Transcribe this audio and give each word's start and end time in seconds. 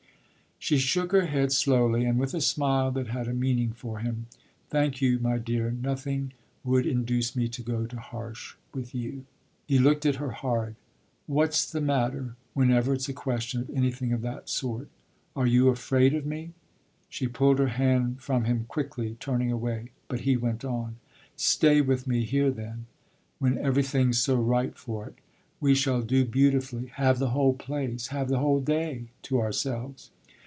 She 0.63 0.77
shook 0.77 1.11
her 1.11 1.25
head 1.25 1.51
slowly 1.51 2.05
and 2.05 2.19
with 2.19 2.35
a 2.35 2.39
smile 2.39 2.91
that 2.91 3.07
had 3.07 3.27
a 3.27 3.33
meaning 3.33 3.71
for 3.71 3.97
him. 3.97 4.27
"Thank 4.69 5.01
you, 5.01 5.17
my 5.17 5.39
dear; 5.39 5.71
nothing 5.71 6.33
would 6.63 6.85
induce 6.85 7.35
me 7.35 7.47
to 7.47 7.63
go 7.63 7.87
to 7.87 7.97
Harsh 7.99 8.53
with 8.71 8.93
you." 8.93 9.25
He 9.65 9.79
looked 9.79 10.05
at 10.05 10.17
her 10.17 10.29
hard. 10.29 10.75
"What's 11.25 11.67
the 11.69 11.81
matter 11.81 12.35
whenever 12.53 12.93
it's 12.93 13.09
a 13.09 13.11
question 13.13 13.59
of 13.59 13.71
anything 13.71 14.13
of 14.13 14.21
that 14.21 14.49
sort? 14.49 14.87
Are 15.35 15.47
you 15.47 15.69
afraid 15.69 16.13
of 16.13 16.27
me?" 16.27 16.51
She 17.09 17.27
pulled 17.27 17.57
her 17.57 17.69
hand 17.79 18.21
from 18.21 18.43
him 18.43 18.65
quickly, 18.65 19.17
turning 19.19 19.51
away; 19.51 19.89
but 20.07 20.19
he 20.21 20.37
went 20.37 20.63
on: 20.63 20.97
"Stay 21.35 21.81
with 21.81 22.05
me 22.05 22.23
here 22.23 22.51
then, 22.51 22.85
when 23.39 23.57
everything's 23.57 24.19
so 24.19 24.35
right 24.35 24.77
for 24.77 25.07
it. 25.07 25.15
We 25.59 25.73
shall 25.73 26.03
do 26.03 26.23
beautifully 26.23 26.85
have 26.97 27.17
the 27.17 27.29
whole 27.31 27.55
place, 27.55 28.09
have 28.09 28.27
the 28.29 28.37
whole 28.39 28.59
day, 28.61 29.05
to 29.23 29.41
ourselves. 29.41 30.11